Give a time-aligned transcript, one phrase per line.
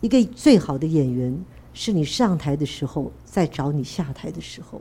[0.00, 1.36] 一个最好的演员
[1.74, 4.80] 是你上台的时候在找你下台的时候，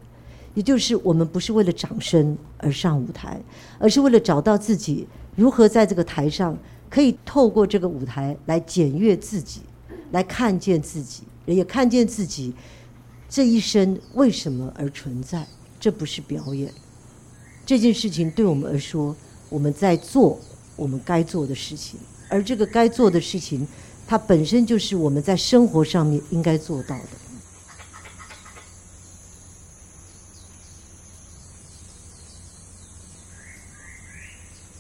[0.54, 3.40] 也就是我们不是为了掌声而上舞台，
[3.80, 6.58] 而是为了找到自己如何在这个台上
[6.90, 9.62] 可以透过这个舞台来检阅自己，
[10.12, 12.54] 来看见自己，也看见自己
[13.30, 15.46] 这一生为什么而存在。
[15.80, 16.74] 这不是表演，
[17.64, 19.16] 这件事情对我们而说，
[19.48, 20.40] 我们在做
[20.76, 22.00] 我们该做的事情，
[22.30, 23.68] 而这个该做的事情，
[24.08, 27.10] 它本身就是我们在生活上面应该做到的。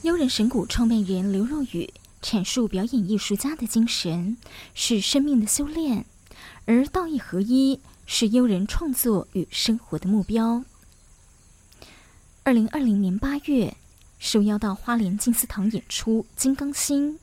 [0.04, 4.38] 悠人神谷创办人刘若雨阐述，表演艺术家的精神
[4.74, 6.06] 是生命的修炼，
[6.66, 10.64] 而道义合一是悠人创作与生活的目标。
[12.44, 13.76] 二零二零年八月，
[14.18, 17.16] 受邀到花莲静思堂演出《金刚心》，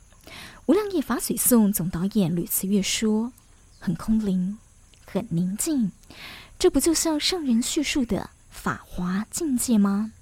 [0.67, 3.33] 无量业法水颂总导演吕慈月说
[3.79, 4.57] ：“很空灵，
[5.05, 5.93] 很宁静，
[6.59, 10.13] 这不就像圣人叙述的法华境界吗？”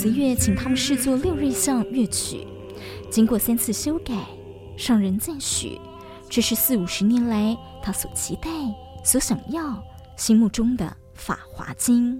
[0.00, 2.46] 子月请他们试作六瑞相乐曲，
[3.10, 4.14] 经过三次修改，
[4.74, 5.78] 上人赞许，
[6.26, 8.48] 这是四五十年来他所期待、
[9.04, 9.84] 所想要、
[10.16, 12.16] 心目中的《法华经》。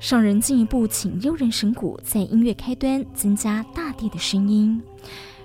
[0.00, 4.82] 上人进一步请悠人神鼓在音乐开端增加大地的声音，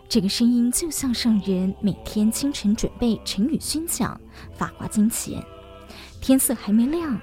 [0.10, 4.20] 这个声音就像上人每天清晨准备晨语宣讲
[4.58, 5.40] 《法华经》前，
[6.22, 7.22] 天色还没亮，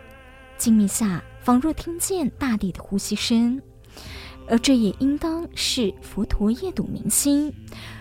[0.57, 3.61] 静谧下仿若听见大地的呼吸声。
[4.47, 7.53] 而这也应当是佛陀夜睹明星，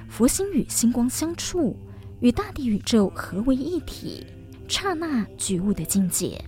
[0.10, 1.78] 佛心与星光相处，
[2.20, 4.26] 与大地宇宙合为一体，
[4.68, 6.44] 刹那觉悟的境界。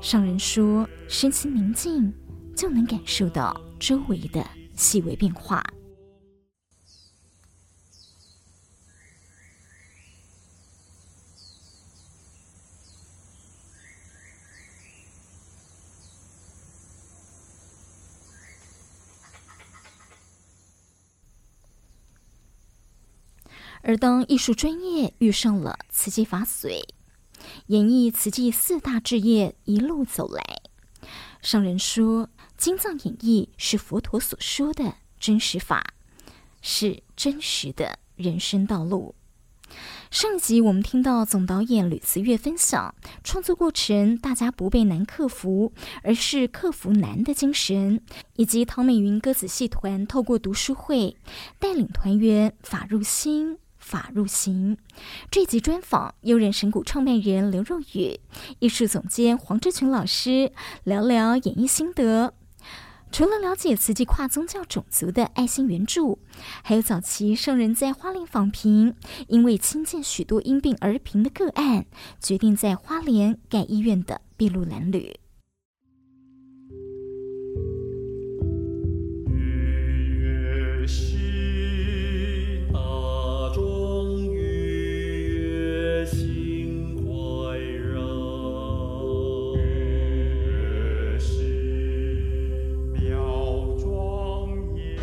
[0.00, 2.12] 上人说，身心宁静，
[2.54, 5.62] 就能感受到周围的细微变化。
[23.86, 26.82] 而当艺术专业遇上了慈济法髓，
[27.68, 30.42] 演绎慈济四大志业一路走来，
[31.40, 35.94] 上人说，经藏演绎是佛陀所说的真实法，
[36.60, 39.14] 是真实的人生道路。
[40.10, 42.92] 上集我们听到总导演吕慈月分享
[43.22, 45.72] 创作过程，大家不被难克服，
[46.02, 48.02] 而是克服难的精神，
[48.34, 51.16] 以及唐美云歌子戏团透过读书会
[51.60, 53.58] 带领团员法入心。
[53.86, 54.76] 法入行，
[55.30, 58.18] 这集专访优人神鼓创办人刘若瑀、
[58.58, 60.50] 艺术总监黄志群老师，
[60.82, 62.34] 聊聊演艺心得。
[63.12, 66.18] 除了了解慈济跨宗教种族的爱心援助，
[66.64, 68.96] 还有早期圣人在花莲访贫，
[69.28, 71.86] 因为亲见许多因病而贫的个案，
[72.20, 75.14] 决定在花莲盖医院的筚路蓝缕。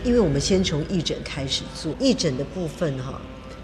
[0.03, 3.19] 因为我们先从义诊开始做义诊的部分哈，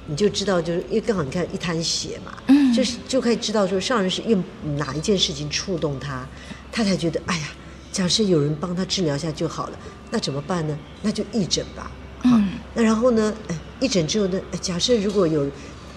[0.07, 4.43] 你就知道，就是因为刚好你看一滩血嘛，嗯，就是就可以知道说上人是用
[4.77, 6.27] 哪一件事情触动他，
[6.71, 7.47] 他才觉得哎呀，
[7.91, 9.79] 假设有人帮他治疗一下就好了，
[10.11, 10.77] 那怎么办呢？
[11.01, 11.91] 那就义诊吧，
[12.23, 15.49] 嗯，那然后呢，哎，义诊之后呢，假设如果有，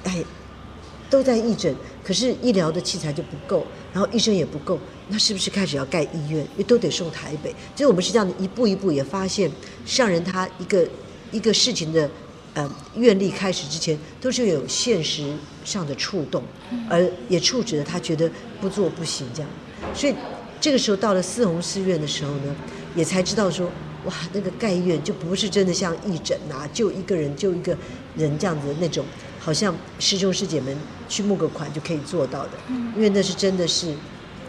[0.05, 0.25] 哎。
[1.11, 4.79] 都在义诊，可是医疗的器材就不够，然后医生也不够，
[5.09, 6.43] 那是不是开始要盖医院？
[6.53, 7.55] 因为都得送台北。
[7.77, 9.51] 所以我们是这样的一步一步也发现，
[9.85, 10.89] 上人他一个
[11.31, 12.11] 一个事情的
[12.55, 15.33] 呃愿力开始之前，都是有现实
[15.65, 16.43] 上的触动，
[16.89, 18.31] 而也触止了他觉得
[18.61, 19.51] 不做不行这样。
[19.95, 20.15] 所以
[20.61, 22.57] 这个时候到了四弘寺院的时候呢，
[22.95, 23.71] 也才知道说，
[24.07, 27.77] 哇，那个盖医院就不是真的像义诊呐，就一个人就一个
[28.17, 29.05] 人这样子的那种，
[29.45, 30.77] 好像师兄师姐们
[31.09, 32.51] 去募个款就可以做到的，
[32.95, 33.93] 因为那是真的是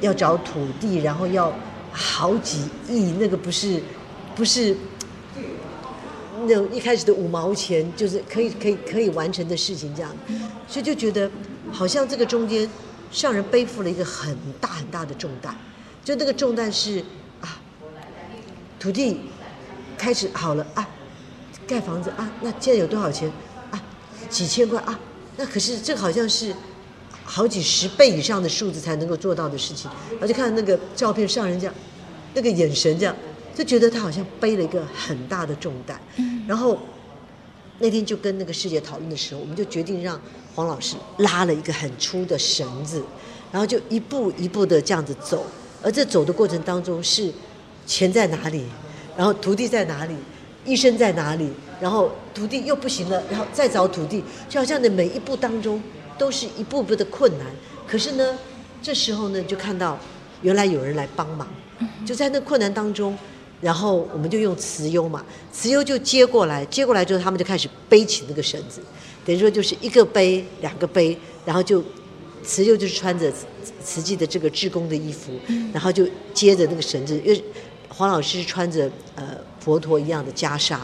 [0.02, 1.52] 要找土地，然后要
[1.92, 3.82] 好几亿，那个不是
[4.36, 4.78] 不是
[6.46, 10.16] 那种一开始的五毛钱就是可以可以可以完成的事情，这样，
[10.68, 11.30] 所以就觉得
[11.72, 12.70] 好像这个中间
[13.12, 15.56] 上人背负了一个很大很大的重担，
[16.04, 17.04] 就那个重担是
[17.42, 17.60] 啊，
[18.80, 19.18] 土地。
[19.96, 20.86] 开始好了啊，
[21.66, 23.53] 盖房子啊，那现在有多少钱啊？
[24.34, 25.00] 几千块啊？
[25.38, 26.52] 那可是这好像是
[27.24, 29.90] 好几十倍以上的数字才能够做到的事情。
[30.12, 31.72] 然后就看那个照片上人家，
[32.34, 33.16] 那个眼神这样，
[33.54, 36.00] 就觉得他好像背了一个很大的重担。
[36.48, 36.80] 然后
[37.78, 40.20] 那天就跟那个师姐讨论的时候，我们就决定让
[40.56, 43.04] 黄老师拉了一个很粗的绳子，
[43.52, 45.46] 然后就一步一步的这样子走。
[45.82, 47.32] 而这走的过程当中是
[47.86, 48.66] 钱在哪里？
[49.16, 50.16] 然后徒弟在哪里？
[50.66, 51.50] 医生在哪里？
[51.84, 55.84] 然后土地又不行了，然后再找土地，就好像你每一步当中
[56.18, 57.46] 都是一步步的困难。
[57.86, 58.40] 可是呢，
[58.82, 60.00] 这时候呢，就看到
[60.44, 61.46] 原来有人来帮忙，
[62.06, 63.18] 就在那困难当中，
[63.60, 68.80] 然后我们就用慈优嘛，慈优就接过来，接过来之后，他们就开始背起那个绳子，
[69.26, 71.84] 等于说就是一个背，两个背，然后就
[72.46, 73.30] 慈优就是穿着
[73.84, 75.34] 慈济的这个志工的衣服，
[75.74, 77.44] 然后就接着那个绳子，因为。
[77.96, 80.80] 黄老师穿着呃佛陀一样的袈裟，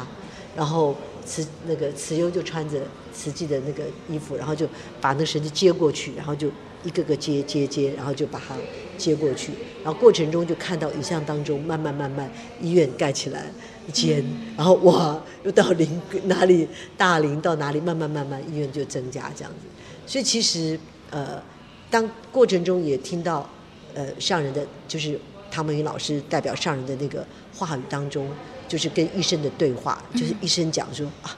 [0.59, 0.93] 然后
[1.25, 2.81] 慈那个慈优就穿着
[3.13, 4.67] 慈济的那个衣服，然后就
[4.99, 6.49] 把那个绳子接过去，然后就
[6.83, 8.53] 一个个接接接，然后就把它
[8.97, 9.53] 接过去。
[9.85, 12.29] 然后过程中就看到影像当中慢慢慢慢
[12.61, 13.45] 医院盖起来
[13.87, 14.21] 一间，
[14.57, 16.67] 然后哇又到林哪里
[16.97, 19.67] 大林到哪里慢慢慢慢医院就增加这样子。
[20.05, 20.77] 所以其实
[21.09, 21.41] 呃
[21.89, 23.49] 当过程中也听到
[23.93, 25.17] 呃上人的就是。
[25.51, 28.29] 唐文云老师代表上人的那个话语当中，
[28.69, 31.35] 就是跟医生的对话，就是医生讲说啊，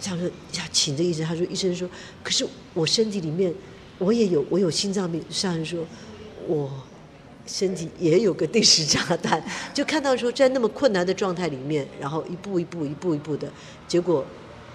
[0.00, 1.86] 这样说要请这医生，他说医生说，
[2.22, 3.52] 可是我身体里面
[3.98, 5.84] 我也有我有心脏病，上人说
[6.46, 6.70] 我
[7.46, 9.44] 身体也有个定时炸弹，
[9.74, 13.52] 就看到说在那么困难的状态里面，然后一步一步一步一步的，
[13.88, 14.24] 结果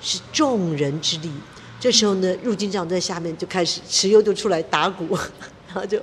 [0.01, 1.31] 是众人之力，
[1.79, 5.17] 这时候呢，入金藏在下面就开始持油就出来打鼓，
[5.67, 5.97] 然后就。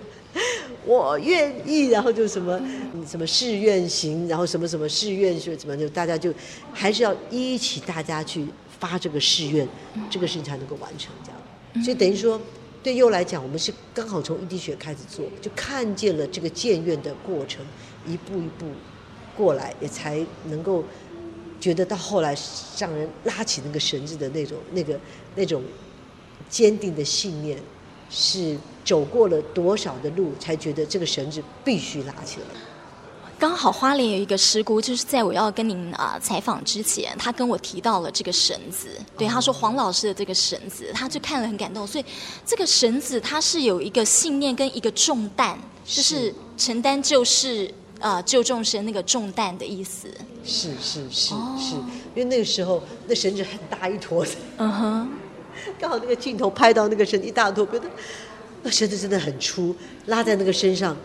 [0.87, 2.61] 我愿意，然后就什么
[3.07, 6.33] 什么誓愿行，然后什么什么誓愿是怎么就大家就
[6.73, 8.47] 还是要一起大家去
[8.79, 9.69] 发这个誓愿，
[10.09, 11.85] 这个事情才能够完成这样。
[11.85, 12.41] 所以等于说，
[12.83, 17.65] 对优来讲，我们是刚好从一滴血开始做，就看见了这个建院的过程，
[18.07, 18.67] 一步一步
[19.37, 20.83] 过来，也才能够
[21.61, 22.35] 觉得到后来
[22.79, 24.99] 让人拉起那个绳子的那种那个
[25.37, 25.63] 那种
[26.49, 27.59] 坚定的信念。
[28.11, 32.47] 是走过了多少的路，才觉得这个绳子必须拉起来。
[33.39, 38.91] 刚好花莲有一个师姑，就是在我要跟您啊、呃、采访之前，她跟我提到了这个绳子。
[39.17, 41.87] 对，她说黄老师的这个绳子，她就看了很感动。
[41.87, 42.05] 所以
[42.45, 50.09] 这个绳子它是有一个信念跟一个重担，就是承担就是啊救众生那个重担的意思。
[50.45, 54.27] 是是是、哦、是，因为那个时候那绳子很大一坨。
[54.59, 55.09] 嗯哼。
[55.79, 57.89] 刚好那个镜头拍到那个绳一大坨，觉得
[58.63, 59.75] 那绳子真的很粗，
[60.07, 60.97] 拉在那个身上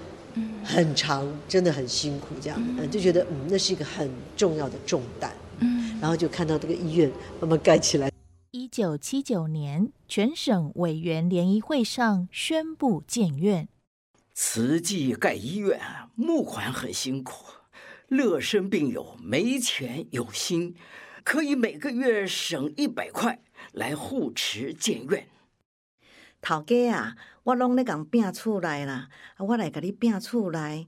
[0.63, 8.11] 很长，真的很辛苦，这样，嗯，就觉得嗯，那是一个很重要的重担，嗯，然后就看到这个医院慢慢盖起来。
[8.51, 13.67] 一九七九年，全省委员联谊会上宣布建院，
[14.33, 15.79] 慈济盖医院
[16.15, 17.45] 募款很辛苦，
[18.07, 20.75] 乐生病友没钱有心，
[21.23, 23.39] 可以每个月省一百块。
[23.75, 25.27] 来护持建院，
[26.39, 30.87] 头家啊，我拢咧共拼厝内啦，啊，我来甲你拼厝内，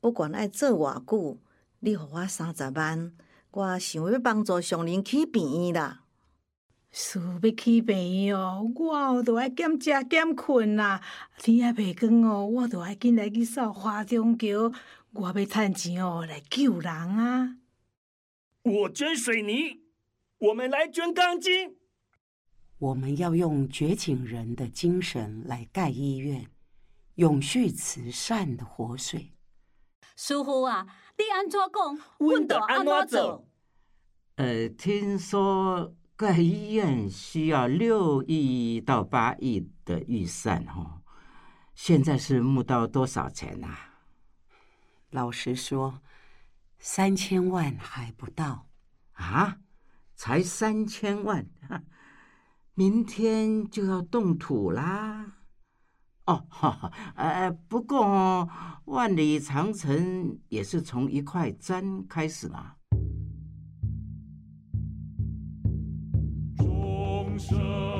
[0.00, 1.38] 不管爱做偌久，
[1.78, 3.12] 你互我三十万，
[3.52, 6.00] 我想要帮助上人起病院啦。
[6.90, 11.00] 是要起病院哦，我哦都爱减食减困啦，
[11.38, 14.72] 天还未光哦，我都爱紧来去扫花中桥，
[15.12, 17.58] 我要趁钱哦来救人啊。
[18.62, 19.82] 我捐水泥，
[20.38, 21.76] 我们来捐钢筋。
[22.84, 26.50] 我们要用觉醒人的精神来盖医院，
[27.14, 29.32] 永续慈善的活水。
[30.16, 30.86] 师傅啊，
[31.16, 33.48] 你安怎讲，我就安怎做。
[34.34, 41.00] 呃，听说盖医院需要六亿到八亿的预算哦，
[41.74, 43.74] 现在是募到多少钱呐？
[45.08, 46.02] 老实说，
[46.78, 48.68] 三千万还不到。
[49.12, 49.56] 啊？
[50.14, 51.46] 才三千万？
[52.76, 55.36] 明天就要动土啦，
[56.26, 58.48] 哦，哈哈，呃，不过
[58.86, 62.76] 万里长城也是从一块砖开始啦。
[66.58, 67.93] 众生。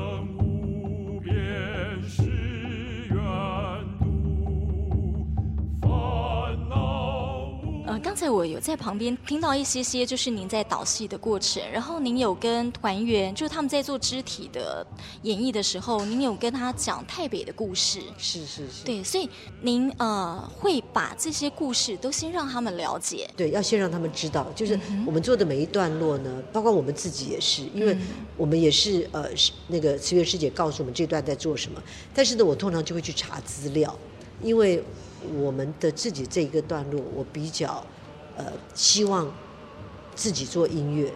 [8.15, 14.87] 刚才我有在旁边听到一些些，就是您在导戏的过程，然后您有跟团员，就是他们在做肢体的
[15.23, 18.01] 演绎的时候，您有跟他讲台北的故事。
[18.17, 18.85] 是是是。
[18.85, 19.29] 对，所以
[19.63, 23.29] 您呃会把这些故事都先让他们了解。
[23.37, 27.99] 对，要先让他们知道，就是我们做的每一段落呢，包括我们自己也是，因为
[28.37, 29.29] 我们也是呃
[29.67, 31.83] 那个慈月师姐告诉我们这段在做什么，
[32.15, 33.93] 但是呢，我通常就会去查资料，
[34.41, 34.81] 因为
[35.37, 37.85] 我们的自己这一个段落，我比较。
[38.37, 39.33] 呃，希望
[40.15, 41.13] 自己做音乐，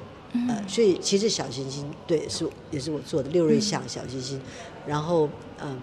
[0.48, 4.40] 呃，所以其实小行星对是也是我做的六瑞像小行星，
[4.86, 5.28] 然后
[5.60, 5.78] 嗯，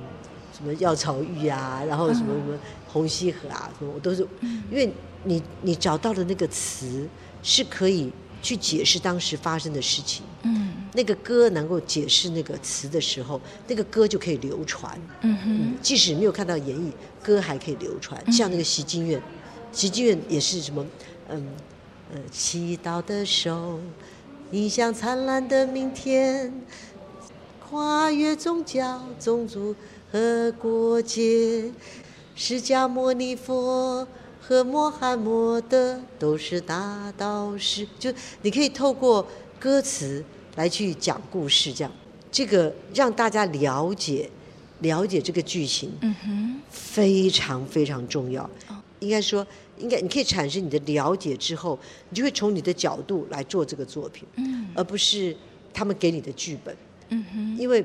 [0.56, 4.26] 什么药草浴啊，然后什么什么红溪河啊，什么我都是，
[4.72, 4.92] 因为
[5.24, 7.08] 你你找到的那个词
[7.44, 8.12] 是可以
[8.42, 19.22] 去解释当时发生的事情，嗯，那个歌能够解释那个词的时候，那个歌就可以流传，嗯哼，即使没有看到演绎，歌还可以流传，像那个习金院，
[19.72, 20.86] 习金院也是什么。
[21.30, 21.44] 嗯，
[22.14, 23.80] 呃，祈祷的手，
[24.52, 26.54] 迎向灿烂的明天，
[27.68, 29.76] 跨越宗教、种族
[30.12, 31.72] 和国界，
[32.36, 34.08] 释迦牟尼佛
[34.40, 37.88] 和穆罕默德都是大道师。
[37.98, 38.14] 就
[38.44, 39.26] 你可以透过
[39.60, 40.24] 歌词
[40.56, 41.92] 来去讲故事，这样，
[42.32, 44.30] 这个让大家了解
[44.82, 48.48] 了解这个剧情，嗯哼，非常非常重要。
[49.00, 49.46] 应该说。
[49.78, 51.78] 应该你可以产生你的了解之后，
[52.10, 55.36] 你就会从你的角度来做这个作品，嗯，而不是
[55.74, 56.74] 他们给你的剧本，
[57.10, 57.58] 嗯哼。
[57.58, 57.84] 因为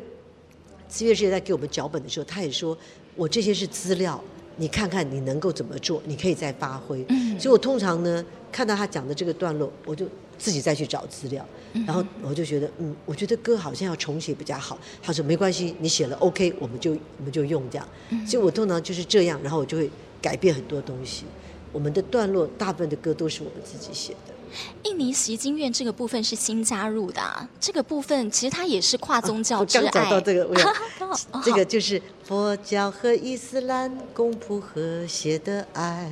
[0.89, 2.79] 慈月师姐在给我们脚本的时候，他也说
[3.17, 4.23] 我这些是资料，
[4.55, 7.05] 你看看你能够怎么做，你可以再发挥。
[7.09, 10.07] 嗯，所以我通常呢看到他讲的这个段落，我就
[10.39, 11.45] 自己再去找资料，
[11.85, 14.79] 然后我就觉得嗯，我觉得歌好像要重写比较好。
[15.03, 17.89] 他说没关系，你写了 OK，我们就我们就用这样。
[18.25, 21.25] 所以我通常就是这样，然后我就会改变很多东西。
[21.73, 24.35] 我们的段落大部分的歌都是我们自己写的。
[24.83, 29.85] 印尼习经院这个部分是新加入的，啊，这个部分其实它也是跨宗教之爱。
[29.85, 30.53] 啊、我刚找到这个，我
[31.45, 36.11] 这个就是佛教和伊斯兰共谱和谐的爱。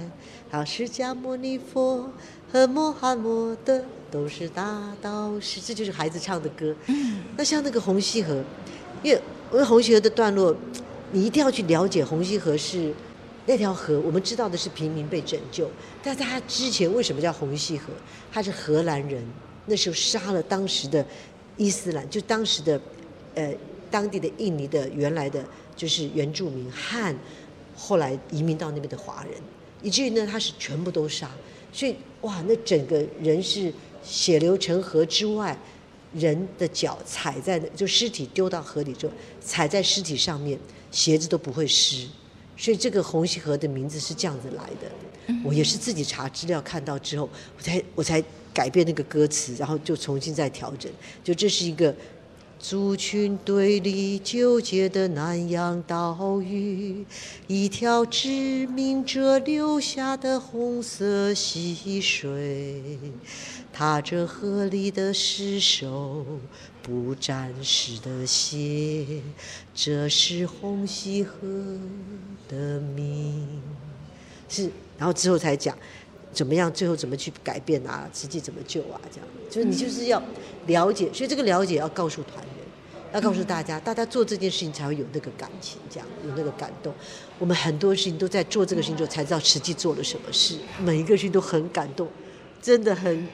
[0.48, 2.08] 好，释迦牟尼佛
[2.52, 6.72] 和穆罕默德都是大道士，这就是孩子唱的歌。
[6.86, 8.44] 嗯，那像那个红溪河，
[9.02, 9.20] 因为
[9.52, 10.54] 因为红溪河的段落，
[11.10, 12.94] 你一定要去了解红溪河是。
[13.49, 15.71] 那条河，我们知道的是平民被拯救，
[16.02, 17.87] 但在他之前为什么叫红溪河？
[18.31, 19.25] 他是荷兰人，
[19.64, 21.05] 那时候杀了当时的
[21.57, 22.78] 伊斯兰，就当时的
[23.35, 23.50] 呃
[23.90, 25.43] 当地的印尼的原来的
[25.75, 27.17] 就是原住民和
[27.75, 29.33] 后来移民到那边的华人，
[29.83, 31.31] 以至于呢他是全部都杀，
[31.73, 33.73] 所以哇，那整个人是
[34.05, 35.59] 血流成河之外，
[36.12, 40.59] 人的脚踩在就尸体丢到河里之后，踩在尸体上面，
[40.90, 42.07] 鞋子都不会湿。
[42.58, 48.22] 所以这个红溪河的名字是这样子来的，我也是自己查资料看到之后，我才我才
[48.52, 50.90] 改变那个歌词，然后就重新再调整。
[51.22, 51.94] 就这是一个
[52.58, 57.06] 族群对立纠结的南洋岛屿，
[57.46, 62.82] 一条殖民者留下的红色溪水，
[63.72, 66.26] 踏着河里的尸首。
[66.82, 69.23] 不沾湿的鞋，
[69.75, 71.38] 这是红溪河
[72.49, 73.61] 的名。
[74.49, 75.76] 是，然后之后才讲
[76.32, 79.28] 怎么样，最后怎么去改变啊，实际怎么救啊，这样。
[79.50, 80.23] 就是你就是要
[80.66, 82.54] 了解，所以这个了解要告诉团员，
[83.12, 86.94] 要告诉大家，大家做这件事情才会有那个感情，这样有那个感动。
[87.38, 92.08] 我们很多事情都在做这个事情之后才知道实际做了什么事，每一个事情都很感动，
[92.62, 93.28] 真的很。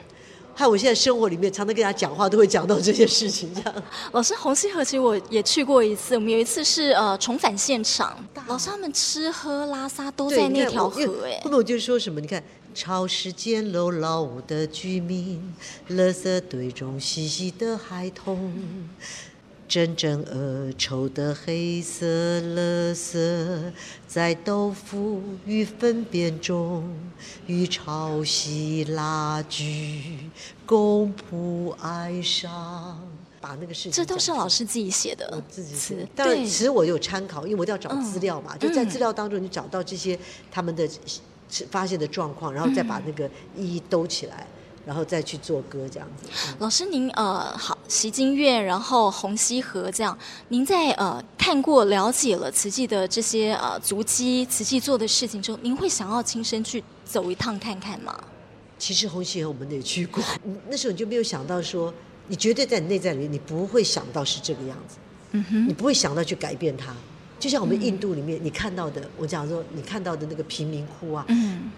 [0.55, 3.53] 害我现在生活里面常常跟他讲话，都会讲到这些事情。
[3.53, 3.83] 这样，
[4.13, 6.15] 老师，红溪河其实我也去过一次。
[6.15, 11.01] 我们有一次是呃重返现场，老师他们吃喝拉撒都在那条河。
[11.25, 12.21] 哎，后面我就说什么？
[12.21, 12.41] 你看，
[12.73, 15.53] 潮湿简陋老屋的居民，
[15.89, 18.53] 垃圾堆中嬉戏的孩童。
[19.67, 23.71] 阵阵恶臭的黑色垃圾，
[24.07, 26.87] 在豆腐与粪便中，
[27.47, 30.29] 与潮汐拉锯，
[30.65, 32.99] 共谱哀伤。
[33.41, 36.07] 把那个事情，这都是老师自己写的，我自己写的。
[36.15, 40.17] 当然，其实我有参考，因为我都要找资料嘛，嗯、就在资料当中，你找到这些
[40.49, 40.89] 他们的
[41.69, 44.47] 发现的状况，然后再把那个一一兜起来。
[44.85, 46.29] 然后再去做歌这样子。
[46.47, 50.17] 嗯、老师您呃好，习金院，然后红溪河这样，
[50.49, 58.15] 您在呃看过了解了慈济的这些呃足迹，慈济做的事情之后，您会想要亲身去走一趟看看吗？
[58.77, 60.23] 其实红溪河我们也去过，
[60.69, 61.93] 那时候你就没有想到说
[62.27, 64.97] 你绝对在你内在里面，你不会想到是这个样子，
[65.31, 66.93] 嗯哼，你不会想到去改变它。
[67.39, 71.71] 就像我们印度里面，你看到的，我讲说你看到的那个贫民窟啊，嗯，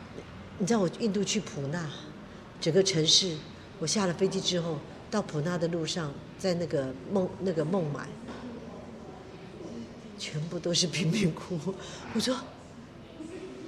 [0.57, 1.87] 你知道我印度去普纳，
[2.59, 3.35] 整个城市，
[3.79, 4.77] 我下了飞机之后
[5.09, 8.07] 到普纳的路上，在那个孟那个孟买，
[10.17, 11.59] 全部都是贫民窟。
[12.13, 12.35] 我说，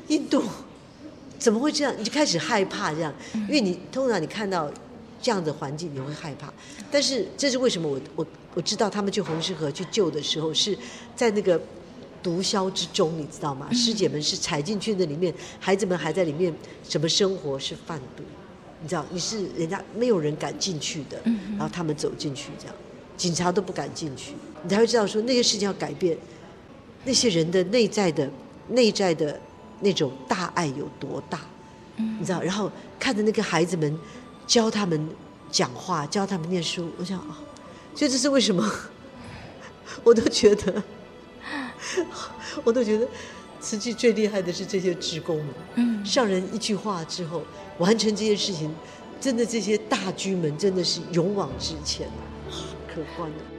[0.08, 0.44] 印度
[1.38, 1.94] 怎么会这样？
[1.98, 4.72] 你就开始害怕这样，因为你通常你看到
[5.22, 6.52] 这样的环境，你会害怕。
[6.92, 7.96] 但是这是为什么我？
[8.16, 10.78] 我我我知道他们去红石河去救的时候，是
[11.16, 11.60] 在那个。
[12.22, 13.72] 毒枭之中，你知道吗？
[13.72, 16.54] 师姐们是踩进去那里面，孩子们还在里面，
[16.84, 18.24] 什么生活是贩毒？
[18.82, 21.22] 你知道，你是人家没有人敢进去的，
[21.58, 22.76] 然后他们走进去，这样
[23.18, 24.34] 警察都不敢进去，
[24.64, 26.18] 你才会知道说那些事情要改变，
[27.04, 28.30] 那些人的内在的
[28.70, 29.40] 内在的
[29.82, 31.40] 那种大爱有多大？
[31.98, 34.00] 你知道，然后看着那个孩子们
[34.48, 35.10] 教他们
[35.52, 37.38] 讲话，教他们念书，我想啊，
[37.96, 38.70] 所以这是为什么？
[40.04, 40.82] 我都觉得。
[42.64, 43.08] 我都觉得，
[43.60, 45.48] 慈济最厉害的是这些职工们。
[45.76, 47.44] 嗯，上人一句话之后，
[47.78, 48.74] 完成这些事情，
[49.20, 52.08] 真的这些大居们真的是勇往直前，
[52.88, 53.59] 可观的。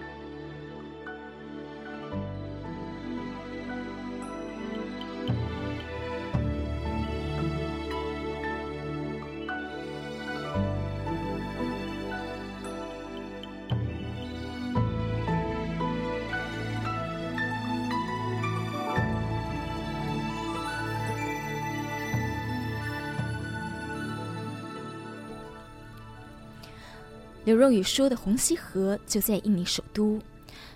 [27.44, 30.20] 刘若雨说的红溪河就在印尼首都，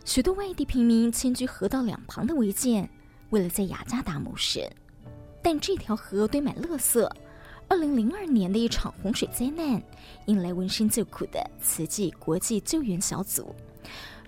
[0.05, 2.89] 许多外地平民迁居河道两旁的违建，
[3.31, 4.63] 为了在雅加达谋生。
[5.43, 7.07] 但这条河堆满垃圾，
[7.69, 9.83] 二零零二年的一场洪水灾难，
[10.25, 13.55] 引来闻声救苦的慈济国际救援小组，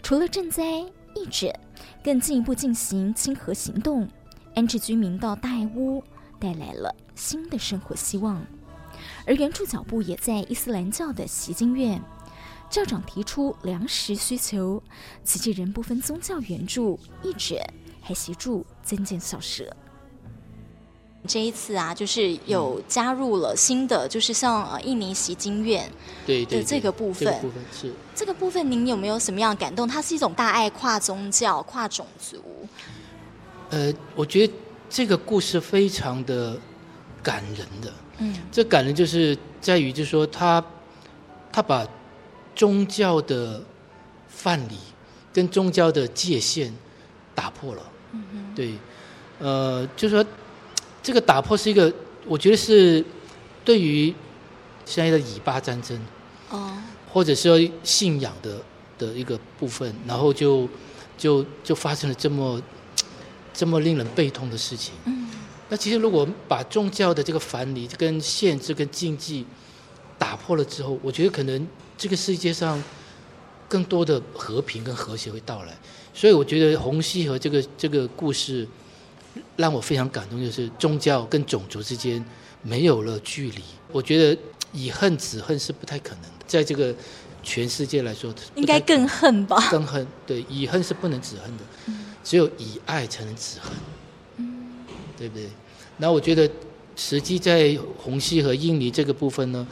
[0.02, 0.81] 除了赈灾
[1.14, 1.50] 义诊，
[2.05, 4.07] 更进一步进行清河行动，
[4.55, 6.05] 安置居民到大爱屋，
[6.38, 8.44] 带来了新的生活希望。
[9.27, 11.99] 而援助脚步也在伊斯兰教的习经院。
[12.68, 14.83] 校长提出粮食需求，
[15.24, 17.59] 慈济人不分宗教援助义诊，
[18.02, 19.74] 还协助增建校舍。
[21.26, 25.90] 这一次啊，就是有加入了新的，就是像呃印尼习经院
[26.26, 27.24] 对的这个部分。
[27.24, 29.88] 这个部分是这个部分，您有没有什么样的感动？
[29.88, 32.37] 它是一种大爱，跨宗教、跨种族。
[33.70, 34.52] 呃，我觉得
[34.90, 36.57] 这个故事非常的
[37.22, 37.92] 感人的。
[38.18, 40.62] 嗯，这感人就是在于，就是说他
[41.50, 41.87] 他把。
[42.57, 43.62] 宗教的
[44.29, 44.77] 范例
[45.33, 46.75] 跟宗教的界限
[47.35, 48.73] 打破了，嗯哼，对，
[49.38, 50.25] 呃，就是说
[51.03, 51.92] 这个打破是一个，
[52.25, 53.05] 我觉得是
[53.62, 54.12] 对于
[54.87, 56.01] 现在的以巴战争，
[56.49, 56.73] 哦，
[57.12, 58.59] 或者说信仰的
[58.97, 60.66] 的一个部分，然后就
[61.19, 62.62] 就就发生了这么
[63.53, 64.95] 这么令人悲痛的事情。
[65.05, 65.29] 嗯，
[65.69, 69.45] 那其实如果把宗教的这个范例跟限制跟禁忌
[70.19, 71.69] 打破了之后，我觉得可能。
[71.96, 72.82] 这个世界上
[73.68, 75.76] 更多的和平跟和谐会到来，
[76.14, 78.66] 所以我觉得红溪和这个这个故事
[79.56, 82.24] 让我非常感动，就是宗教跟种族之间
[82.62, 83.62] 没有了距离。
[83.90, 84.40] 我觉得
[84.72, 86.94] 以恨止恨是不太可能的，在这个
[87.42, 89.56] 全世界来说，应该更恨吧？
[89.70, 91.64] 更恨，对，以恨是不能止恨的，
[92.22, 94.46] 只有以爱才能止恨，
[95.16, 95.48] 对不对？
[95.96, 96.50] 那我觉得
[96.94, 99.66] 实际在红溪和印尼这个部分呢，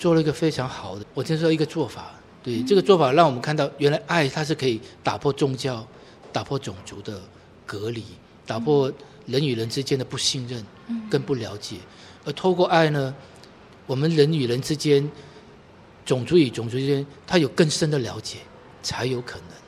[0.00, 5.86] 做了一个非常好的，我听说一个做法，对这个做法让我们看到，原来爱它是可以打破宗教、
[6.32, 7.20] 打破种族的
[7.66, 8.02] 隔离，
[8.46, 8.90] 打破
[9.26, 10.64] 人与人之间的不信任、
[11.10, 11.76] 更不了解，
[12.24, 13.14] 而透过爱呢，
[13.86, 15.06] 我们人与人之间、
[16.06, 18.38] 种族与种族之间，它有更深的了解，
[18.82, 19.59] 才有可能，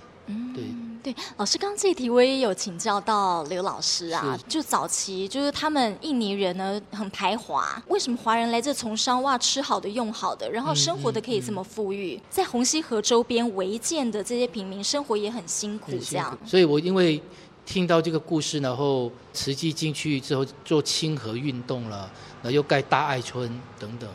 [1.03, 1.15] 对。
[1.37, 16.39] 老师刚刚这一题我也有请教到刘老师啊，就早期就是他们印尼人呢很排华，为什么华人来这从商哇，吃好的用好的，然后生活的可以这么富裕，嗯嗯嗯、在红溪河周边违建的这些平民生活也很辛苦，这样。
[16.47, 17.21] 所以我因为
[17.67, 22.11] 听到这个故事，然后慈济进去之后做清河运动了，
[22.43, 24.09] 然后又盖大爱村等等，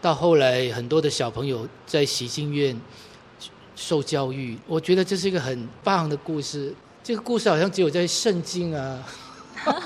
[0.00, 2.76] 到后来很多的小朋友在锡经院。
[3.74, 6.74] 受教育，我觉得这是一个很棒的故事。
[7.02, 9.02] 这个故事好像只有在圣经啊，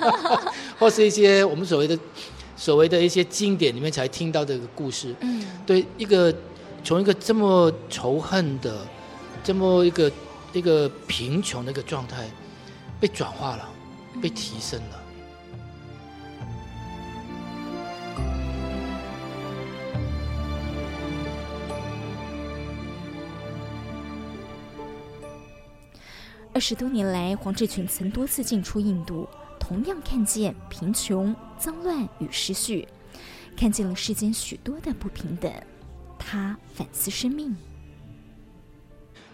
[0.78, 1.98] 或是一些我们所谓的
[2.56, 5.14] 所谓的一些经典里面才听到的一个故事。
[5.20, 6.34] 嗯，对，一个
[6.84, 8.86] 从一个这么仇恨的、
[9.42, 10.12] 这么一个
[10.52, 12.28] 一个贫穷的一个状态，
[13.00, 13.68] 被转化了，
[14.20, 15.02] 被提升了。
[26.56, 29.28] 二十多年来，黄志群曾多次进出印度，
[29.60, 32.88] 同样看见贫穷、脏乱与失序，
[33.54, 35.52] 看见了世间许多的不平等。
[36.18, 37.54] 他反思生命。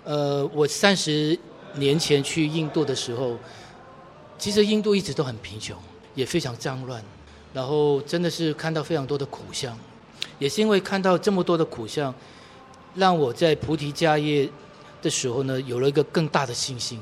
[0.03, 1.39] 呃，我三十
[1.77, 3.39] 年前去印度的时候，
[4.37, 5.79] 其实印度一直都很贫穷，
[6.17, 7.01] 也非常脏乱，
[7.55, 9.79] 然后真的是看到非常多的苦相，
[10.41, 12.13] 也是因为看到这么多的苦相，
[12.97, 14.51] 让我在菩提迦叶
[15.03, 16.99] 的时候呢，有了一个更大的信心，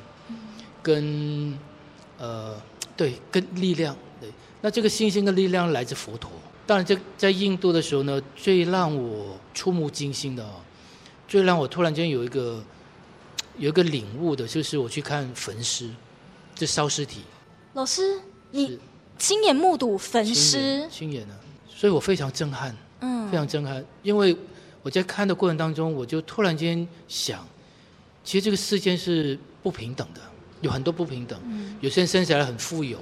[0.82, 1.56] 跟
[2.18, 2.60] 呃，
[2.96, 4.28] 对，跟力量，对，
[4.60, 6.30] 那这个信心跟力量来自佛陀。
[6.66, 10.44] 当然，在在印度的时候呢，最让我触目惊心的，
[11.28, 12.62] 最让我突然间有一个
[13.58, 15.90] 有一个领悟的，就是我去看焚尸，
[16.54, 17.22] 就烧尸体。
[17.74, 18.20] 老师，
[18.52, 18.78] 你
[19.18, 20.88] 亲眼目睹焚尸？
[20.90, 21.34] 亲眼啊，
[21.68, 24.36] 所以我非常震撼，嗯，非常震撼，因为
[24.82, 27.46] 我在看的过程当中，我就突然间想，
[28.30, 30.20] 其实这个世间是不平等的，
[30.60, 32.96] 有很多不平等，嗯，有些人生下来很富有，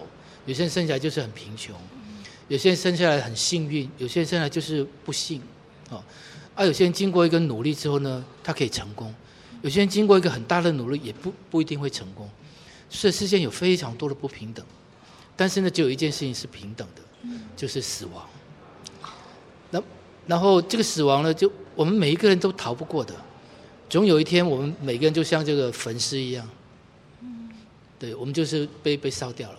[0.47, 1.77] 有些人生下来就是很贫穷。
[2.49, 5.43] 有些人生下来很幸运，有些人生下来就是不幸，
[5.91, 6.03] 啊，
[6.55, 9.13] 而有些人经过一个努力之后呢，他可以成功；
[9.61, 12.27] 有些人经过一个很大的努力，也不不一定会成功。
[12.89, 14.65] 所以世间有非常多的不平等，
[15.37, 18.27] 但是呢，只有一件事情是平等的，就是死亡。
[19.69, 19.83] 那
[20.27, 23.15] 然后这个死亡呢，就我们每一个人都逃不过的，
[23.89, 26.49] 总有一天我们每个人就像这个焚尸一样，
[27.99, 29.59] 对，我们就是被被烧掉了，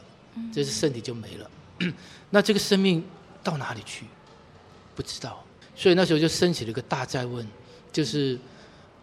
[0.53, 1.51] 就是身体就没了。
[2.29, 3.03] 那这个生命
[3.43, 4.05] 到哪里去？
[4.95, 5.43] 不知道，
[5.75, 7.47] 所以那时候就升起了一个大哉问，
[7.91, 8.37] 就是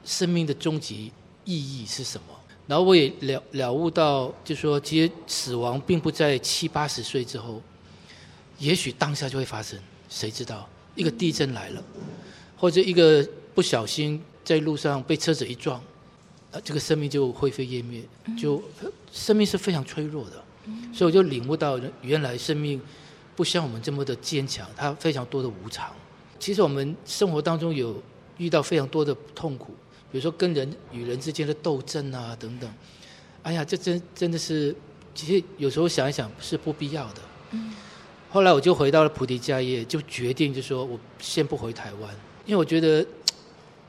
[0.04, 1.10] 生命的终极
[1.44, 2.26] 意义是什么？
[2.66, 7.62] 然后我也了了悟到，就是说其实死亡并不在七八十岁之后，
[8.58, 10.68] 也许当下就会发生，谁知道？
[10.94, 11.82] 一个地震来了，
[12.56, 15.82] 或者一个不小心在路上被车子一撞，
[16.52, 18.00] 啊，这个生命就灰飞烟灭，
[18.38, 18.62] 就
[19.12, 20.42] 生命是非常脆弱的。
[20.94, 22.80] 所以我就领悟到，原来生命
[23.34, 25.92] 不像我们这么的坚强，它非常多的无常。
[26.38, 28.00] 其实我们生活当中有
[28.38, 29.74] 遇到非常多的痛苦，
[30.12, 32.72] 比如说跟人与人之间的斗争啊等等。
[33.42, 34.72] 哎呀，这真真的是，
[35.12, 37.58] 其实有时候想一想是不必要的。
[38.30, 43.06] 后来我就回到了菩提迦叶，就决定就说我先不回台湾，因为我觉得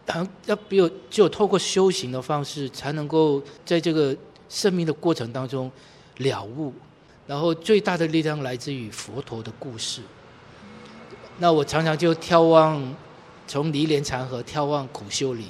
[0.08, 4.15] 好像要比如只有透过修行的方式，才能够在这个
[4.50, 5.72] 生命的过程当中。
[6.20, 6.74] 了悟，
[7.28, 10.02] 然后最大的力量来自于佛陀的故事。
[11.38, 12.96] 那我常常就眺望，
[13.48, 15.46] 从尼连禅河眺望苦修林，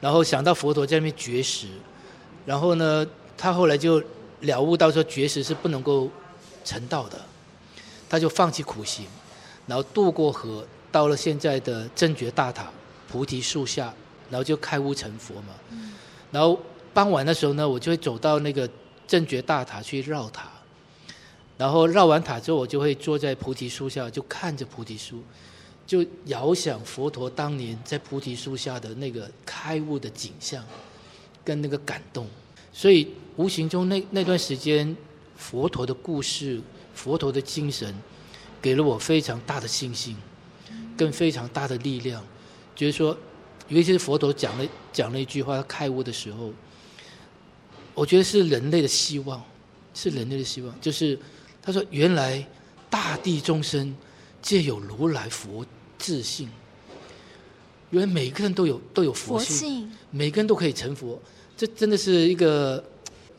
[0.00, 1.66] 然后想到佛陀在那边绝食，
[2.46, 4.02] 然后呢，他后来就
[4.40, 6.08] 了悟到说绝食是不能够
[6.64, 7.20] 成道的，
[8.08, 9.04] 他就放弃苦行，
[9.66, 12.70] 然后渡过河，到了现在的正觉大塔
[13.14, 13.94] 菩提树下，
[14.28, 15.54] 然后就开悟成佛嘛。
[16.32, 16.60] 然后
[16.92, 18.68] 傍晚的时候呢，我就会走到那个。
[19.06, 20.50] 正觉大塔去绕塔，
[21.58, 25.22] 然后绕完塔之后，我就会坐在菩提树下，就看着菩提树，
[25.86, 30.64] 就遥想佛陀当年在菩提树下的那个开悟的景象，
[31.44, 32.26] 跟那个感动。
[32.72, 34.96] 所以无形中那那段时间，
[35.36, 36.58] 佛陀的故事、
[36.94, 37.94] 佛陀的精神，
[38.62, 40.16] 给了我非常大的信心，
[40.96, 42.24] 跟非常大的力量。
[42.74, 43.16] 就是说，
[43.68, 46.52] 尤其是佛陀讲了讲了一句话，他开悟的时候。
[47.96, 49.40] 我觉得是人类的希望，
[49.94, 50.80] 是人类的希望。
[50.80, 51.16] 就是
[51.62, 52.44] 他说，原来
[52.90, 53.94] 大地众生
[54.42, 55.64] 皆有如来佛
[55.96, 56.48] 智性，
[57.90, 61.16] 原来每个人都有都有佛性，每个人都可以成佛。
[61.56, 62.82] 这真的是一个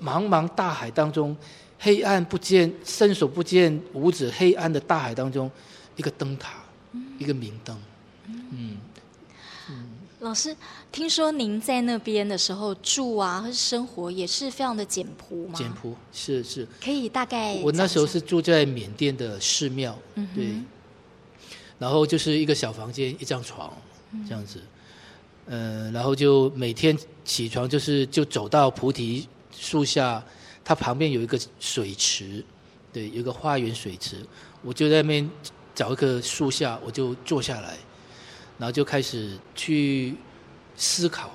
[0.02, 1.36] 茫茫大海当中，
[1.78, 5.52] 黑暗不见，伸手不见五指，黑暗的大海当中，
[5.98, 7.78] 一个灯塔，嗯、一个明灯，
[8.52, 8.78] 嗯。
[10.25, 10.57] 老师，
[10.91, 15.53] 听说您在那边的时候住啊，或是生活也是非常的简朴吗？
[15.55, 16.67] 简朴是是。
[16.83, 17.53] 可以大概。
[17.61, 20.47] 我那时候是住在缅甸的寺庙，嗯、对。
[21.77, 23.71] 然后就是一个小房间，一张床，
[24.27, 24.59] 这样子。
[25.45, 30.25] 嗯、呃，然后就每天起床就是就走到菩提树下，
[30.63, 32.43] 它旁边有一个水池，
[32.91, 34.25] 对，有一个花园水池，
[34.63, 35.29] 我就在那边
[35.75, 37.77] 找一棵树下，我就坐下来。
[38.58, 40.15] 然后就开始去
[40.76, 41.32] 思考。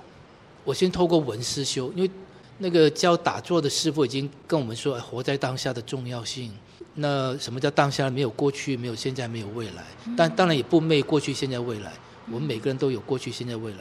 [0.65, 2.11] 我先透过文思修，因为
[2.59, 6.53] 那个教打坐的师傅已经跟我们说，活在当下的重要性。
[6.95, 8.11] 那什么叫当下？
[8.11, 9.85] 没有过去，没有现在，没有未来。
[10.17, 11.93] 但当然也不昧过去、现在、未来。
[12.31, 13.79] 我们每个人都有过去、现在、未来。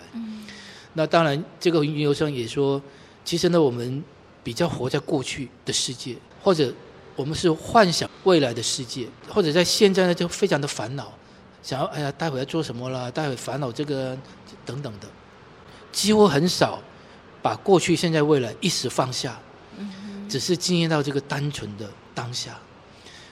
[0.94, 2.82] 那当然，这个云游生也说，
[3.26, 4.04] 其实呢，我们
[4.44, 6.74] 比较活在过去的世界，或者
[7.16, 11.12] 我们是幻想未来的世界，或者在现在呢，就非常的烦恼。
[11.62, 13.12] 想要哎呀，待会要做什么了？
[13.12, 14.18] 待会烦恼这个
[14.66, 15.08] 等等的，
[15.92, 16.80] 几乎很少
[17.42, 19.40] 把过去、现在、未来一时放下，
[20.30, 22.58] 只是经验到这个单纯的当下。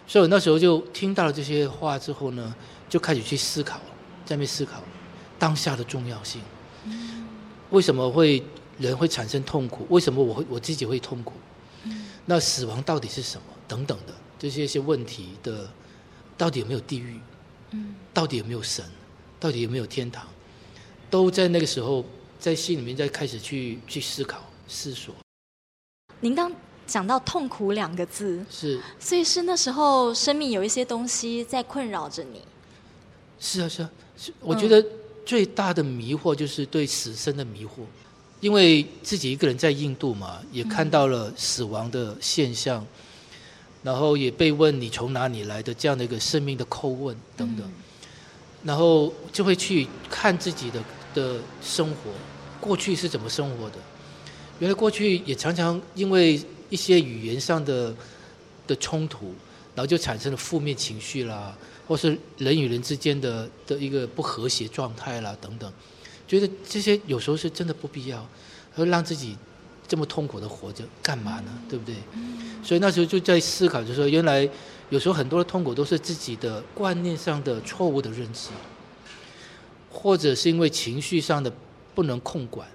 [0.05, 2.55] 所以我那时候就听到了这些话之后呢，
[2.89, 3.77] 就开始去思考，
[4.25, 4.81] 在那边思考
[5.37, 6.41] 当下的重要性。
[7.69, 8.43] 为什么会
[8.77, 9.85] 人会产生痛苦？
[9.89, 11.33] 为什么我会我自己会痛苦？
[12.25, 13.43] 那死亡到底是什么？
[13.67, 15.69] 等等的这些一些问题的，
[16.37, 17.19] 到底有没有地狱？
[18.13, 18.83] 到底有没有神？
[19.39, 20.25] 到底有没有天堂？
[21.09, 22.03] 都在那个时候，
[22.39, 25.13] 在心里面在开始去去思考、思索。
[26.19, 26.51] 您刚
[26.85, 32.41] 讲到“痛苦”两个字，是，所以是那时候生命有一些东西在困扰着你。
[33.39, 34.33] 是啊，是啊，是。
[34.39, 34.83] 我觉得
[35.25, 37.83] 最大的迷惑就是对死生的迷惑，
[38.39, 42.87] 因为自己一个人在印度嘛，也看到了死亡的现象，嗯、
[43.87, 47.65] 然后也被问你从哪里来的这样的一个生命的叩问等等。
[47.65, 47.73] 嗯
[48.63, 52.11] 然后就会去看自己的的生活，
[52.59, 53.77] 过去是怎么生活的？
[54.59, 57.95] 原来过去也常常因为一些语言上的
[58.65, 59.27] 的冲突，
[59.75, 61.55] 然后就产生了负面情绪啦，
[61.87, 65.71] 或是人与人之间的的一个不和谐状态啦等等，
[66.27, 68.27] 觉得这些有时候是真的不必要，
[68.73, 69.37] 会让自己
[69.87, 71.51] 这么痛苦的活着干嘛呢？
[71.69, 71.95] 对不对？
[72.63, 74.49] 所以那时候就在思考，就是说原来。
[74.89, 78.47] 有时候很多的痛苦都是自己的观念上的错误的认知，
[79.91, 81.51] 或者是因为情绪上的
[81.93, 82.65] 不能控管，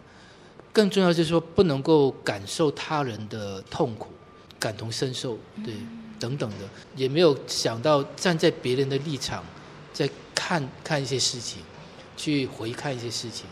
[0.75, 4.09] 更重要就是说不能够感受他人的痛苦，
[4.61, 5.72] 感同身受，对，
[6.20, 9.42] 等等的，也没有想到站在别人的立场，
[9.94, 11.62] 在看看一些事情，
[12.14, 13.46] 去回看一些事情，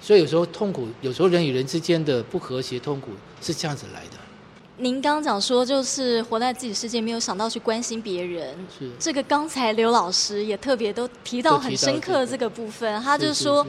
[0.00, 3.10] 所以有时候痛苦，有时候人与人之间的不和谐痛苦
[3.40, 4.16] 是这样子来的。
[4.78, 8.56] 您刚讲说，就是活在自己世界，没有想到去关心别人。
[8.78, 12.98] 是这个，刚才刘老师也特别都提到很深刻这个部分。
[13.02, 13.66] 他就说，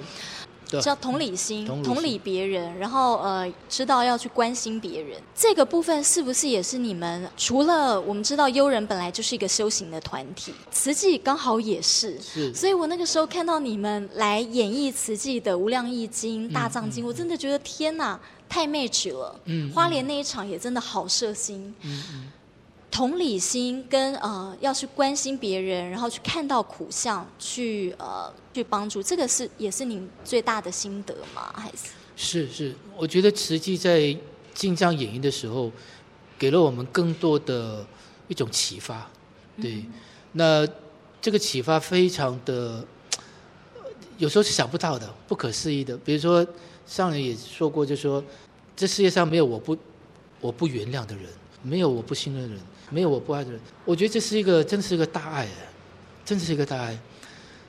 [0.79, 5.19] 叫同理心，同理别人，然后呃，知道要去关心别人。
[5.35, 7.29] 这个部分是不是也是你们？
[7.35, 12.19] 除了我们知道悠人本来就是一个修行的团体，慈济刚好也是。
[12.21, 12.53] 是。
[12.53, 18.19] 所以我那个时候看到你们来演绎慈济的《无量易经》《大藏经》，嗯，我真的觉得天哪！
[18.49, 22.31] 太 match 了，嗯，花莲那一场也真的好摄心，嗯嗯，
[22.91, 31.51] 同理心跟呃要去关心别人，然后去看到苦相，去呃去帮助，这个是也是您最大的心得吗？
[31.55, 31.87] 还是？
[32.17, 34.15] 是是，我觉得慈济在
[34.53, 35.71] 进藏演绎的时候，
[36.37, 37.83] 给了我们更多的
[38.27, 39.09] 一种启发，
[39.59, 39.93] 对，嗯、
[40.33, 40.67] 那
[41.21, 42.85] 这个启发非常的，
[44.17, 46.45] 有时候是想不到的，不可思议的，比如说。
[46.83, 48.21] 上人也说过，就说
[48.75, 49.77] 这世界上没有我不
[50.41, 51.25] 我不原谅的人，
[51.63, 53.59] 没有我不信任的人，没有我不爱的人。
[53.85, 55.47] 我觉得这是一个，真是一个大爱，
[56.25, 56.97] 真的是一个大爱。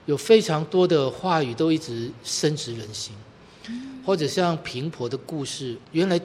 [0.07, 3.15] 有非常多的话语都一直深植人心，
[4.05, 6.21] 或者像平婆的故事，原来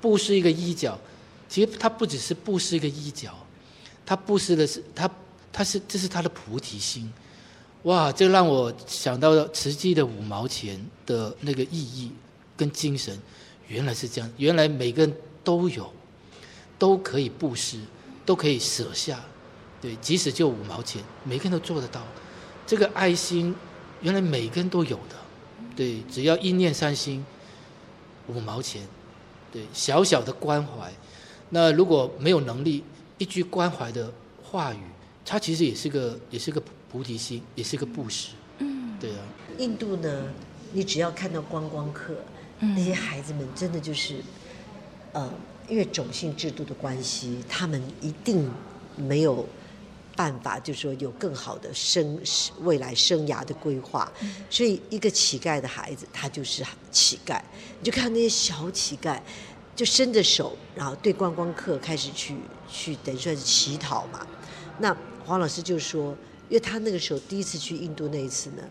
[0.00, 0.98] 布施一个衣角，
[1.48, 3.34] 其实他不只是布施一个衣角，
[4.04, 5.10] 他布施的是他
[5.52, 7.12] 他是这是他的菩提心。
[7.84, 12.10] 哇，这让我想到了慈济的五毛钱的那个意义。
[12.56, 13.18] 跟精神
[13.68, 15.90] 原来是这样，原来每个人都有，
[16.80, 17.78] 都可以布施，
[18.26, 19.20] 都可以舍下，
[19.80, 22.02] 对，即使就五毛钱，每个人都做得到。
[22.66, 23.54] 这个爱心
[24.00, 25.16] 原来每个人都有的，
[25.76, 27.24] 对，只要一念三心，
[28.26, 28.82] 五毛钱，
[29.52, 30.90] 对，小小的关怀。
[31.50, 32.82] 那如果没有能力，
[33.18, 34.10] 一句关怀的
[34.42, 34.80] 话语，
[35.24, 38.30] 它其实也是个，也是个菩提心，也是个布施。
[38.58, 39.18] 嗯，对啊。
[39.58, 40.24] 印度呢，
[40.72, 42.14] 你只要看到观光客。
[42.62, 44.16] 那些孩子们真的就是，
[45.12, 45.32] 呃，
[45.70, 48.50] 因为种姓制度的关系，他们一定
[48.96, 49.46] 没有
[50.16, 52.20] 办法，就是说有更好的生
[52.62, 54.12] 未来生涯的规划。
[54.50, 57.40] 所以，一个乞丐的孩子，他就是乞丐。
[57.78, 59.18] 你就看那些小乞丐，
[59.76, 62.34] 就伸着手，然后对观光客开始去
[62.68, 64.26] 去等于算是乞讨嘛。
[64.80, 66.10] 那黄老师就说，
[66.48, 68.62] 因为他那个时候第一次去印度那一次呢，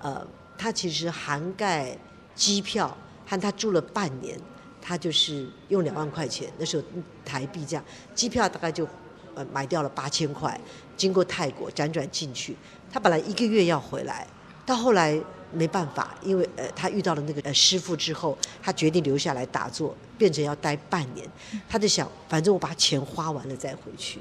[0.00, 1.96] 呃，他其实涵盖
[2.34, 2.96] 机票。
[3.24, 4.38] 和他住了半年，
[4.82, 6.82] 他就是用两万块钱，那时候
[7.24, 8.86] 台币这样，机票大概就
[9.34, 10.60] 呃买掉了八千块，
[10.96, 12.56] 经过泰国辗转进去。
[12.92, 14.26] 他本来一个月要回来，
[14.66, 15.18] 到后来
[15.52, 21.26] 没办法，因为呃他遇到了那个呃师傅之后，他决定留下来打坐，变成要待半年。
[21.68, 24.18] 他就想，反正我把钱花完了再回去。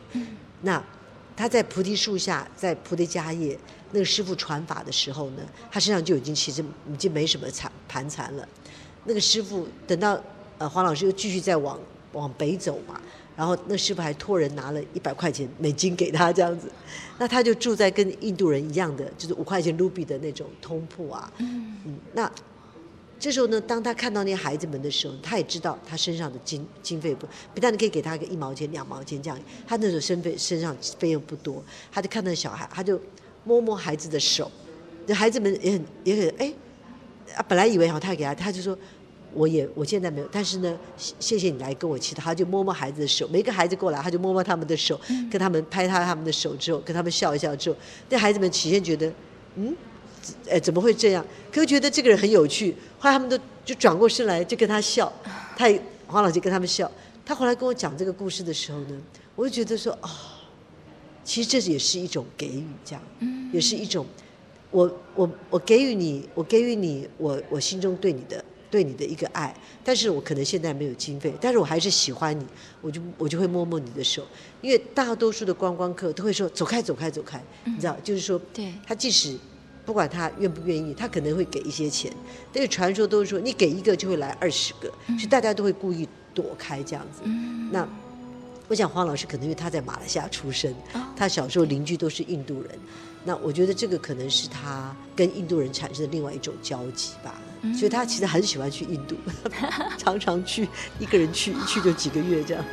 [0.62, 0.82] 那
[1.36, 3.58] 他在菩提树下，在菩提迦叶
[3.92, 8.48] 那个师傅传法的时候呢，他身上就已经其实已经没什么残盘缠了。
[9.06, 10.22] 那个师傅等到
[10.62, 11.80] 呃黄老师又继续再往
[12.14, 13.02] 往北走嘛，
[13.36, 16.72] 然后那师傅还托人拿了一百块钱美金给他这样子，
[17.18, 22.32] 那他就住在跟印度人一样的，就是五块钱卢比的那种通铺啊，嗯，那
[23.20, 33.02] 这时候呢，当他看到那些孩子们的时候，他也知道他身上的经经费不，不但你可以给他个一毛钱、两毛钱这样，他那时候身费身上费用不多，他就看到小孩，他就
[33.44, 34.52] 摸摸孩子的手，
[35.08, 36.54] 那孩子们也很也很哎，
[37.36, 38.78] 啊，本来以为哈，他给他，他就说，
[39.34, 47.76] 我也我现在没有，但是呢，谢谢你来跟我祈祷，他就摸摸孩子的手，每个孩子过来，他就摸摸他们的手，跟他们拍他他们的手之后，跟他们笑一笑之后，
[48.10, 49.12] 那孩子们起先觉得，
[49.56, 49.76] 嗯。
[50.48, 51.26] 哎，怎么会这样？
[51.52, 55.12] 可又觉得这个人很有趣，后来他们都就转过身来就跟他笑，
[55.58, 56.90] 他也黄老师跟他们笑。
[57.26, 59.02] 他后来跟我讲这个故事的时候呢，
[59.36, 60.10] 我就觉得说啊、哦，
[61.24, 63.02] 其实这也是一种给予，这样，
[63.52, 64.06] 也是一种，
[64.70, 69.54] 我我我给予你，我给予你，我我心中对你的对你的一个爱，
[69.84, 72.44] 但是我可能现在没有经费，但是我还是喜欢你，
[72.82, 74.26] 我就我就会摸摸你的手，
[74.62, 79.38] 因为大多数的观光客都会说走开走开走开，你知道，就是说，对他即使。
[79.84, 82.14] 不管他愿不愿意，他可能会给一些钱。
[82.54, 87.24] 但是传说都是说，你给一个就会来二十个，所以大家都会故意躲开这样子。
[87.72, 87.86] 那
[88.72, 90.74] 我想黄老师可能因为他在马来西亚出生，
[91.14, 92.80] 他小时候邻居都是印度人。
[93.26, 97.36] 那我觉得这个可能是他跟印度人产生的另外一种交集吧。
[97.78, 99.18] 所以他其实很喜欢去印度，
[100.00, 102.64] 常常去，一个人去，一去就几个月这样。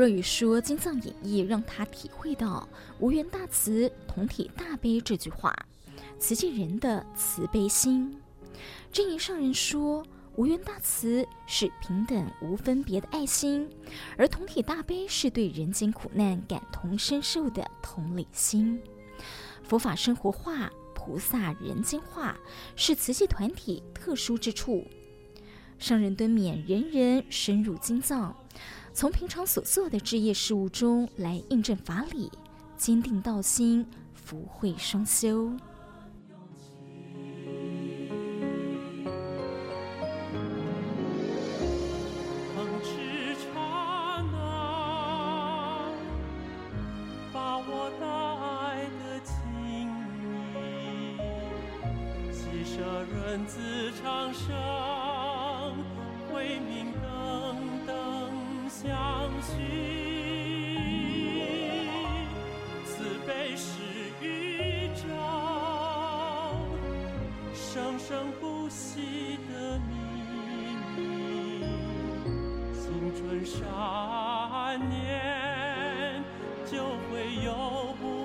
[0.00, 2.66] 若雨说：“《经藏演义》让他体会到
[3.00, 5.54] ‘无缘大慈，同体大悲’这句话，
[6.18, 8.18] 慈济人的慈悲心。
[8.90, 10.02] 证严上人说
[10.36, 13.68] ：‘无缘大慈是平等无分别的爱心，
[14.16, 18.80] 而同体大悲是对人间苦难感同身受的同理心。’
[19.62, 22.34] 佛法生活化，菩萨人间化，
[22.74, 24.88] 是慈济团体特殊之处。
[25.78, 28.34] 上人敦勉人人深入经藏。”
[29.00, 32.30] 从平常所做的职业事务中来印证法理，
[32.76, 35.50] 坚定道心，福慧双修。
[58.82, 58.88] 相
[59.42, 59.50] 许。
[62.86, 63.68] 慈悲是
[64.22, 65.02] 宇宙
[67.52, 69.92] 生生不息的秘
[70.96, 70.98] 密，
[72.72, 73.60] 青春善
[74.88, 76.24] 年
[76.64, 76.78] 就
[77.10, 77.48] 会有
[78.00, 78.19] 不。